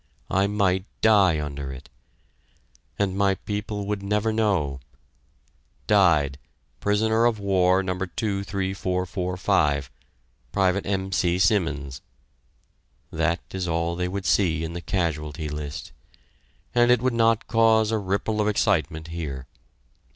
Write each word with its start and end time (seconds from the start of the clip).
I 0.31 0.47
might 0.47 0.85
die 1.01 1.39
under 1.39 1.71
it! 1.71 1.87
And 2.97 3.15
my 3.15 3.35
people 3.35 3.85
would 3.85 4.01
never 4.01 4.33
know 4.33 4.79
"Died 5.85 6.39
Prisoner 6.79 7.25
of 7.25 7.37
War 7.37 7.83
No. 7.83 7.93
23445, 7.93 9.91
Pte. 10.51 10.81
M. 10.87 11.11
C. 11.11 11.37
Simmons" 11.37 12.01
that 13.11 13.41
is 13.51 13.67
all 13.67 13.95
they 13.95 14.07
would 14.07 14.25
see 14.25 14.63
in 14.63 14.73
the 14.73 14.81
casualty 14.81 15.47
list, 15.47 15.91
and 16.73 16.89
it 16.89 17.03
would 17.03 17.13
not 17.13 17.45
cause 17.45 17.91
a 17.91 17.99
ripple 17.99 18.41
of 18.41 18.47
excitement 18.47 19.09
here. 19.09 19.45